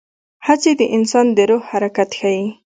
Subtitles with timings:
[0.47, 2.45] هڅې د انسان د روح حرکت ښيي.